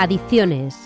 Adicciones. 0.00 0.78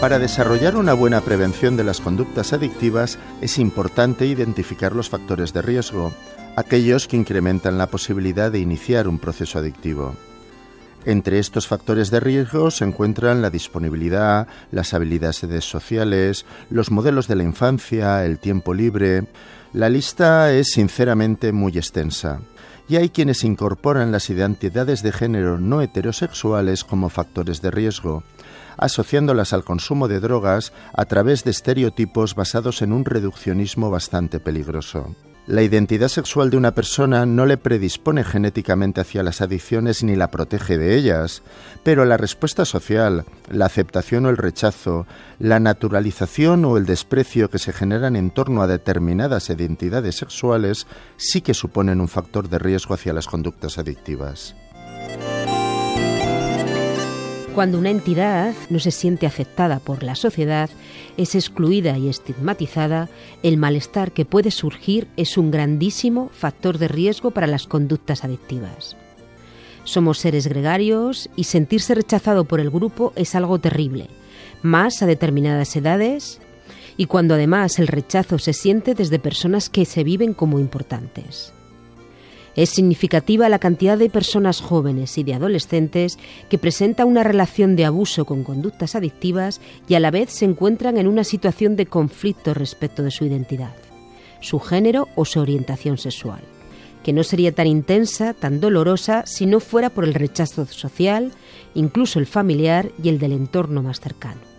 Para 0.00 0.18
desarrollar 0.18 0.74
una 0.74 0.94
buena 0.94 1.20
prevención 1.20 1.76
de 1.76 1.84
las 1.84 2.00
conductas 2.00 2.52
adictivas 2.52 3.20
es 3.40 3.60
importante 3.60 4.26
identificar 4.26 4.96
los 4.96 5.08
factores 5.08 5.52
de 5.52 5.62
riesgo, 5.62 6.12
aquellos 6.56 7.06
que 7.06 7.16
incrementan 7.16 7.78
la 7.78 7.86
posibilidad 7.86 8.50
de 8.50 8.58
iniciar 8.58 9.06
un 9.06 9.20
proceso 9.20 9.60
adictivo. 9.60 10.16
Entre 11.04 11.38
estos 11.38 11.68
factores 11.68 12.10
de 12.10 12.18
riesgo 12.18 12.72
se 12.72 12.84
encuentran 12.84 13.42
la 13.42 13.50
disponibilidad, 13.50 14.48
las 14.72 14.92
habilidades 14.92 15.64
sociales, 15.64 16.46
los 16.68 16.90
modelos 16.90 17.28
de 17.28 17.36
la 17.36 17.44
infancia, 17.44 18.24
el 18.24 18.40
tiempo 18.40 18.74
libre. 18.74 19.22
La 19.72 19.88
lista 19.88 20.52
es 20.52 20.72
sinceramente 20.72 21.52
muy 21.52 21.78
extensa 21.78 22.40
y 22.88 22.96
hay 22.96 23.10
quienes 23.10 23.44
incorporan 23.44 24.12
las 24.12 24.30
identidades 24.30 25.02
de 25.02 25.12
género 25.12 25.58
no 25.58 25.82
heterosexuales 25.82 26.84
como 26.84 27.08
factores 27.08 27.62
de 27.62 27.70
riesgo, 27.70 28.22
asociándolas 28.76 29.52
al 29.52 29.64
consumo 29.64 30.08
de 30.08 30.20
drogas 30.20 30.72
a 30.92 31.04
través 31.04 31.44
de 31.44 31.50
estereotipos 31.50 32.34
basados 32.34 32.82
en 32.82 32.92
un 32.92 33.04
reduccionismo 33.04 33.90
bastante 33.90 34.40
peligroso. 34.40 35.14
La 35.48 35.62
identidad 35.62 36.06
sexual 36.06 36.50
de 36.50 36.56
una 36.56 36.70
persona 36.70 37.26
no 37.26 37.46
le 37.46 37.56
predispone 37.56 38.22
genéticamente 38.22 39.00
hacia 39.00 39.24
las 39.24 39.40
adicciones 39.40 40.04
ni 40.04 40.14
la 40.14 40.30
protege 40.30 40.78
de 40.78 40.94
ellas, 40.94 41.42
pero 41.82 42.04
la 42.04 42.16
respuesta 42.16 42.64
social, 42.64 43.24
la 43.50 43.66
aceptación 43.66 44.26
o 44.26 44.30
el 44.30 44.36
rechazo, 44.36 45.04
la 45.40 45.58
naturalización 45.58 46.64
o 46.64 46.76
el 46.76 46.86
desprecio 46.86 47.50
que 47.50 47.58
se 47.58 47.72
generan 47.72 48.14
en 48.14 48.30
torno 48.30 48.62
a 48.62 48.68
determinadas 48.68 49.50
identidades 49.50 50.14
sexuales 50.14 50.86
sí 51.16 51.40
que 51.40 51.54
suponen 51.54 52.00
un 52.00 52.08
factor 52.08 52.48
de 52.48 52.60
riesgo 52.60 52.94
hacia 52.94 53.12
las 53.12 53.26
conductas 53.26 53.78
adictivas. 53.78 54.54
Cuando 57.54 57.78
una 57.78 57.90
entidad 57.90 58.54
no 58.70 58.78
se 58.78 58.90
siente 58.90 59.26
aceptada 59.26 59.78
por 59.78 60.02
la 60.02 60.14
sociedad, 60.14 60.70
es 61.18 61.34
excluida 61.34 61.98
y 61.98 62.08
estigmatizada, 62.08 63.10
el 63.42 63.58
malestar 63.58 64.12
que 64.12 64.24
puede 64.24 64.50
surgir 64.50 65.06
es 65.18 65.36
un 65.36 65.50
grandísimo 65.50 66.30
factor 66.32 66.78
de 66.78 66.88
riesgo 66.88 67.30
para 67.30 67.46
las 67.46 67.66
conductas 67.66 68.24
adictivas. 68.24 68.96
Somos 69.84 70.18
seres 70.18 70.46
gregarios 70.46 71.28
y 71.36 71.44
sentirse 71.44 71.94
rechazado 71.94 72.46
por 72.46 72.58
el 72.58 72.70
grupo 72.70 73.12
es 73.16 73.34
algo 73.34 73.58
terrible, 73.58 74.08
más 74.62 75.02
a 75.02 75.06
determinadas 75.06 75.76
edades 75.76 76.40
y 76.96 77.04
cuando 77.04 77.34
además 77.34 77.78
el 77.78 77.86
rechazo 77.86 78.38
se 78.38 78.54
siente 78.54 78.94
desde 78.94 79.18
personas 79.18 79.68
que 79.68 79.84
se 79.84 80.04
viven 80.04 80.32
como 80.32 80.58
importantes. 80.58 81.52
Es 82.54 82.70
significativa 82.70 83.48
la 83.48 83.58
cantidad 83.58 83.96
de 83.96 84.10
personas 84.10 84.60
jóvenes 84.60 85.16
y 85.16 85.22
de 85.22 85.34
adolescentes 85.34 86.18
que 86.50 86.58
presentan 86.58 87.08
una 87.08 87.22
relación 87.22 87.76
de 87.76 87.86
abuso 87.86 88.26
con 88.26 88.44
conductas 88.44 88.94
adictivas 88.94 89.60
y 89.88 89.94
a 89.94 90.00
la 90.00 90.10
vez 90.10 90.30
se 90.30 90.44
encuentran 90.44 90.98
en 90.98 91.06
una 91.06 91.24
situación 91.24 91.76
de 91.76 91.86
conflicto 91.86 92.52
respecto 92.52 93.02
de 93.02 93.10
su 93.10 93.24
identidad, 93.24 93.74
su 94.40 94.60
género 94.60 95.08
o 95.16 95.24
su 95.24 95.40
orientación 95.40 95.96
sexual, 95.96 96.42
que 97.02 97.14
no 97.14 97.22
sería 97.22 97.52
tan 97.52 97.66
intensa, 97.66 98.34
tan 98.34 98.60
dolorosa 98.60 99.24
si 99.26 99.46
no 99.46 99.58
fuera 99.58 99.88
por 99.88 100.04
el 100.04 100.12
rechazo 100.12 100.66
social, 100.66 101.32
incluso 101.74 102.18
el 102.18 102.26
familiar 102.26 102.90
y 103.02 103.08
el 103.08 103.18
del 103.18 103.32
entorno 103.32 103.82
más 103.82 104.00
cercano. 104.00 104.52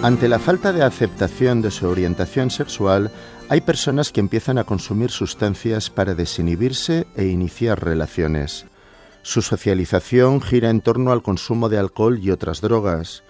Ante 0.00 0.28
la 0.28 0.38
falta 0.38 0.72
de 0.72 0.84
aceptación 0.84 1.60
de 1.60 1.72
su 1.72 1.88
orientación 1.88 2.50
sexual, 2.50 3.10
hay 3.48 3.62
personas 3.62 4.12
que 4.12 4.20
empiezan 4.20 4.58
a 4.58 4.64
consumir 4.64 5.10
sustancias 5.10 5.88
para 5.88 6.14
desinhibirse 6.14 7.06
e 7.16 7.26
iniciar 7.26 7.82
relaciones. 7.82 8.66
Su 9.22 9.40
socialización 9.40 10.42
gira 10.42 10.68
en 10.68 10.82
torno 10.82 11.12
al 11.12 11.22
consumo 11.22 11.68
de 11.68 11.78
alcohol 11.78 12.18
y 12.18 12.30
otras 12.30 12.60
drogas, 12.60 13.24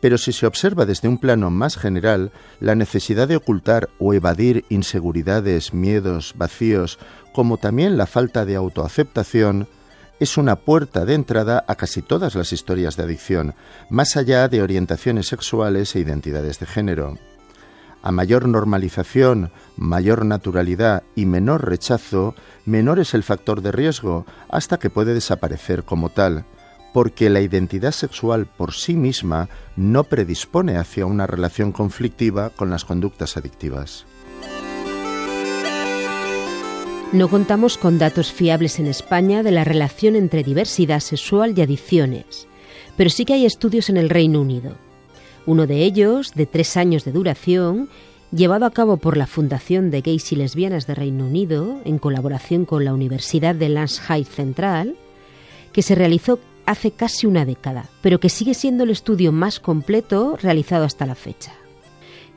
pero 0.00 0.16
si 0.16 0.32
se 0.32 0.46
observa 0.46 0.86
desde 0.86 1.08
un 1.08 1.18
plano 1.18 1.50
más 1.50 1.76
general, 1.76 2.30
la 2.60 2.74
necesidad 2.74 3.26
de 3.26 3.36
ocultar 3.36 3.88
o 3.98 4.14
evadir 4.14 4.64
inseguridades, 4.68 5.74
miedos, 5.74 6.34
vacíos, 6.36 6.98
como 7.32 7.58
también 7.58 7.96
la 7.96 8.06
falta 8.06 8.44
de 8.44 8.54
autoaceptación, 8.54 9.66
es 10.20 10.36
una 10.36 10.56
puerta 10.56 11.04
de 11.04 11.14
entrada 11.14 11.64
a 11.66 11.74
casi 11.74 12.00
todas 12.00 12.36
las 12.36 12.52
historias 12.52 12.96
de 12.96 13.02
adicción, 13.02 13.54
más 13.90 14.16
allá 14.16 14.46
de 14.48 14.62
orientaciones 14.62 15.26
sexuales 15.26 15.96
e 15.96 16.00
identidades 16.00 16.60
de 16.60 16.66
género. 16.66 17.18
A 18.06 18.12
mayor 18.12 18.46
normalización, 18.46 19.50
mayor 19.78 20.26
naturalidad 20.26 21.04
y 21.16 21.24
menor 21.24 21.66
rechazo, 21.66 22.34
menor 22.66 22.98
es 22.98 23.14
el 23.14 23.22
factor 23.22 23.62
de 23.62 23.72
riesgo 23.72 24.26
hasta 24.50 24.78
que 24.78 24.90
puede 24.90 25.14
desaparecer 25.14 25.84
como 25.84 26.10
tal, 26.10 26.44
porque 26.92 27.30
la 27.30 27.40
identidad 27.40 27.92
sexual 27.92 28.44
por 28.44 28.74
sí 28.74 28.92
misma 28.92 29.48
no 29.76 30.04
predispone 30.04 30.76
hacia 30.76 31.06
una 31.06 31.26
relación 31.26 31.72
conflictiva 31.72 32.50
con 32.50 32.68
las 32.68 32.84
conductas 32.84 33.38
adictivas. 33.38 34.04
No 37.12 37.30
contamos 37.30 37.78
con 37.78 37.98
datos 37.98 38.30
fiables 38.30 38.78
en 38.78 38.86
España 38.86 39.42
de 39.42 39.52
la 39.52 39.64
relación 39.64 40.14
entre 40.14 40.44
diversidad 40.44 41.00
sexual 41.00 41.54
y 41.56 41.62
adicciones, 41.62 42.48
pero 42.98 43.08
sí 43.08 43.24
que 43.24 43.32
hay 43.32 43.46
estudios 43.46 43.88
en 43.88 43.96
el 43.96 44.10
Reino 44.10 44.42
Unido. 44.42 44.83
Uno 45.46 45.66
de 45.66 45.84
ellos, 45.84 46.32
de 46.34 46.46
tres 46.46 46.76
años 46.76 47.04
de 47.04 47.12
duración, 47.12 47.88
llevado 48.32 48.66
a 48.66 48.70
cabo 48.70 48.96
por 48.96 49.16
la 49.16 49.26
Fundación 49.26 49.90
de 49.90 50.00
Gays 50.00 50.32
y 50.32 50.36
Lesbianas 50.36 50.86
de 50.86 50.94
Reino 50.94 51.26
Unido, 51.26 51.80
en 51.84 51.98
colaboración 51.98 52.64
con 52.64 52.84
la 52.84 52.94
Universidad 52.94 53.54
de 53.54 53.68
High 53.68 54.24
Central, 54.24 54.96
que 55.72 55.82
se 55.82 55.94
realizó 55.94 56.38
hace 56.66 56.90
casi 56.90 57.26
una 57.26 57.44
década, 57.44 57.88
pero 58.00 58.20
que 58.20 58.28
sigue 58.28 58.54
siendo 58.54 58.84
el 58.84 58.90
estudio 58.90 59.32
más 59.32 59.60
completo 59.60 60.36
realizado 60.40 60.84
hasta 60.84 61.06
la 61.06 61.14
fecha. 61.14 61.52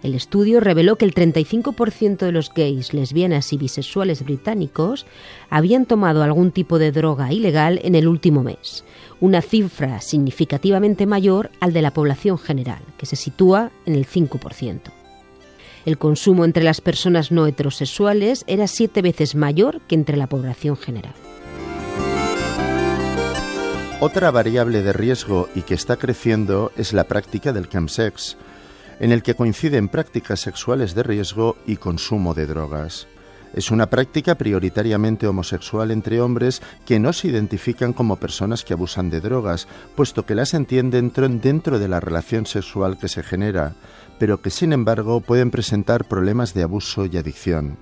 El 0.03 0.13
estudio 0.13 0.59
reveló 0.59 0.96
que 0.96 1.06
el 1.06 1.13
35% 1.13 2.18
de 2.18 2.31
los 2.31 2.53
gays, 2.53 2.94
lesbianas 2.94 3.52
y 3.52 3.58
bisexuales 3.58 4.24
británicos 4.24 5.06
habían 5.50 5.85
tomado 5.85 6.22
algún 6.22 6.52
tipo 6.52 6.78
de 6.78 6.91
droga 6.91 7.34
ilegal 7.34 7.80
en 7.84 7.96
el 7.96 8.07
último 8.07 8.44
mes, 8.44 8.84
una 9.19 9.41
cifra 9.41 10.00
significativamente 10.02 11.07
mayor 11.07 11.50
al 11.59 11.74
de 11.74 11.81
la 11.81 11.91
población 11.91 12.38
general, 12.38 12.81
que 12.97 13.07
se 13.07 13.16
sitúa 13.16 13.72
en 13.86 13.96
el 13.96 14.06
5%. 14.06 14.81
El 15.86 15.97
consumo 15.97 16.46
entre 16.46 16.63
las 16.63 16.81
personas 16.81 17.31
no 17.31 17.47
heterosexuales 17.47 18.44
era 18.46 18.68
siete 18.68 19.02
veces 19.02 19.36
mayor 19.36 19.80
que 19.88 19.96
entre 19.96 20.18
la 20.18 20.28
población 20.28 20.75
general. 20.75 21.13
Otra 24.00 24.30
variable 24.30 24.84
de 24.84 24.94
riesgo 24.94 25.50
y 25.56 25.62
que 25.62 25.74
está 25.74 25.96
creciendo 25.96 26.72
es 26.78 26.94
la 26.94 27.06
práctica 27.06 27.52
del 27.52 27.68
chemsex, 27.68 28.38
en 29.00 29.12
el 29.12 29.24
que 29.24 29.35
coinciden 29.35 29.90
prácticas 29.90 30.40
sexuales 30.40 30.96
de 30.96 31.03
riesgo 31.03 31.58
y 31.66 31.78
consumo 31.78 32.34
de 32.34 32.47
drogas. 32.47 33.08
Es 33.53 33.72
una 33.72 33.90
práctica 33.90 34.35
prioritariamente 34.35 35.25
homosexual 35.25 35.91
entre 35.91 36.22
hombres 36.22 36.62
que 36.85 37.00
no 37.00 37.13
se 37.13 37.30
identifican 37.30 37.94
como 37.94 38.18
personas 38.18 38.63
que 38.63 38.74
abusan 38.74 39.09
de 39.09 39.22
drogas, 39.22 39.68
puesto 39.96 40.25
que 40.25 40.36
las 40.36 40.53
entienden 40.53 41.12
dentro 41.41 41.80
de 41.80 41.88
la 41.88 42.00
relación 42.00 42.46
sexual 42.46 42.97
que 43.00 43.07
se 43.07 43.24
genera, 43.24 43.74
pero 44.19 44.41
que 44.41 44.50
sin 44.50 44.74
embargo 44.74 45.22
pueden 45.22 45.50
presentar 45.50 46.06
problemas 46.06 46.53
de 46.53 46.63
abuso 46.63 47.06
y 47.06 47.18
adicción. 47.18 47.78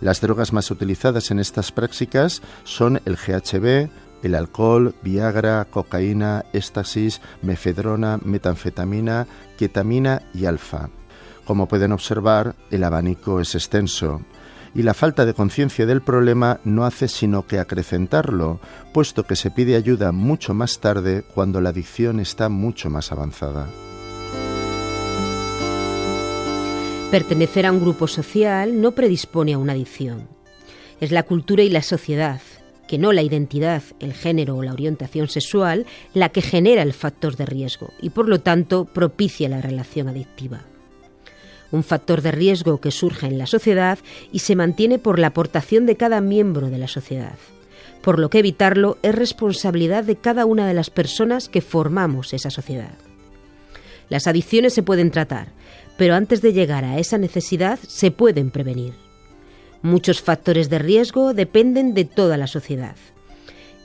Las 0.00 0.20
drogas 0.20 0.52
más 0.52 0.70
utilizadas 0.70 1.30
en 1.30 1.38
estas 1.38 1.72
prácticas 1.72 2.42
son 2.64 3.00
el 3.06 3.16
GHB, 3.16 3.88
el 4.22 4.34
alcohol, 4.34 4.94
Viagra, 5.02 5.66
cocaína, 5.66 6.44
éxtasis, 6.52 7.20
mefedrona, 7.42 8.18
metanfetamina, 8.24 9.26
ketamina 9.58 10.22
y 10.34 10.46
alfa. 10.46 10.90
Como 11.44 11.68
pueden 11.68 11.92
observar, 11.92 12.54
el 12.70 12.84
abanico 12.84 13.40
es 13.40 13.54
extenso 13.54 14.20
y 14.76 14.82
la 14.82 14.92
falta 14.92 15.24
de 15.24 15.32
conciencia 15.32 15.86
del 15.86 16.02
problema 16.02 16.60
no 16.64 16.84
hace 16.84 17.08
sino 17.08 17.46
que 17.46 17.58
acrecentarlo, 17.58 18.60
puesto 18.92 19.24
que 19.24 19.34
se 19.34 19.50
pide 19.50 19.74
ayuda 19.74 20.12
mucho 20.12 20.52
más 20.52 20.80
tarde 20.80 21.24
cuando 21.34 21.62
la 21.62 21.70
adicción 21.70 22.20
está 22.20 22.50
mucho 22.50 22.90
más 22.90 23.10
avanzada. 23.10 23.68
Pertenecer 27.10 27.64
a 27.64 27.72
un 27.72 27.80
grupo 27.80 28.06
social 28.06 28.78
no 28.80 28.92
predispone 28.92 29.54
a 29.54 29.58
una 29.58 29.72
adicción. 29.72 30.28
Es 31.00 31.10
la 31.10 31.22
cultura 31.22 31.62
y 31.62 31.70
la 31.70 31.82
sociedad, 31.82 32.40
que 32.88 32.98
no 32.98 33.12
la 33.12 33.22
identidad, 33.22 33.82
el 34.00 34.12
género 34.12 34.56
o 34.56 34.62
la 34.62 34.72
orientación 34.72 35.28
sexual, 35.28 35.86
la 36.14 36.28
que 36.30 36.42
genera 36.42 36.82
el 36.82 36.92
factor 36.92 37.36
de 37.36 37.46
riesgo 37.46 37.90
y 38.00 38.10
por 38.10 38.28
lo 38.28 38.40
tanto 38.40 38.84
propicia 38.84 39.48
la 39.48 39.60
relación 39.60 40.08
adictiva 40.08 40.62
un 41.70 41.84
factor 41.84 42.22
de 42.22 42.32
riesgo 42.32 42.80
que 42.80 42.90
surge 42.90 43.26
en 43.26 43.38
la 43.38 43.46
sociedad 43.46 43.98
y 44.32 44.40
se 44.40 44.56
mantiene 44.56 44.98
por 44.98 45.18
la 45.18 45.28
aportación 45.28 45.86
de 45.86 45.96
cada 45.96 46.20
miembro 46.20 46.70
de 46.70 46.78
la 46.78 46.88
sociedad, 46.88 47.34
por 48.02 48.18
lo 48.18 48.30
que 48.30 48.38
evitarlo 48.38 48.98
es 49.02 49.14
responsabilidad 49.14 50.04
de 50.04 50.16
cada 50.16 50.44
una 50.46 50.66
de 50.66 50.74
las 50.74 50.90
personas 50.90 51.48
que 51.48 51.60
formamos 51.60 52.32
esa 52.32 52.50
sociedad. 52.50 52.94
Las 54.08 54.26
adicciones 54.26 54.74
se 54.74 54.82
pueden 54.82 55.10
tratar, 55.10 55.48
pero 55.96 56.14
antes 56.14 56.42
de 56.42 56.52
llegar 56.52 56.84
a 56.84 56.98
esa 56.98 57.18
necesidad 57.18 57.78
se 57.86 58.10
pueden 58.10 58.50
prevenir. 58.50 59.05
Muchos 59.86 60.20
factores 60.20 60.68
de 60.68 60.80
riesgo 60.80 61.32
dependen 61.32 61.94
de 61.94 62.04
toda 62.04 62.36
la 62.36 62.48
sociedad, 62.48 62.96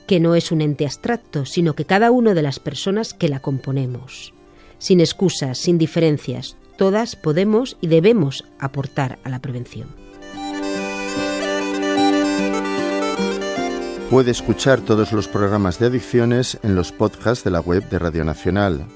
que 0.08 0.18
no 0.18 0.34
es 0.34 0.50
un 0.50 0.60
ente 0.60 0.84
abstracto, 0.84 1.46
sino 1.46 1.74
que 1.74 1.84
cada 1.84 2.10
una 2.10 2.34
de 2.34 2.42
las 2.42 2.58
personas 2.58 3.14
que 3.14 3.28
la 3.28 3.38
componemos. 3.38 4.34
Sin 4.78 4.98
excusas, 4.98 5.58
sin 5.58 5.78
diferencias, 5.78 6.56
todas 6.76 7.14
podemos 7.14 7.76
y 7.80 7.86
debemos 7.86 8.44
aportar 8.58 9.20
a 9.22 9.28
la 9.28 9.38
prevención. 9.38 9.90
Puede 14.10 14.32
escuchar 14.32 14.80
todos 14.80 15.12
los 15.12 15.28
programas 15.28 15.78
de 15.78 15.86
adicciones 15.86 16.58
en 16.64 16.74
los 16.74 16.90
podcasts 16.90 17.44
de 17.44 17.52
la 17.52 17.60
web 17.60 17.88
de 17.90 18.00
Radio 18.00 18.24
Nacional. 18.24 18.86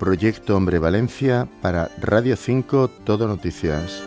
Proyecto 0.00 0.56
Hombre 0.56 0.80
Valencia 0.80 1.46
para 1.62 1.88
Radio 2.00 2.34
5 2.34 2.88
Todo 3.04 3.28
Noticias. 3.28 4.02